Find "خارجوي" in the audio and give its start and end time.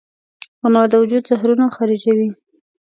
1.75-2.29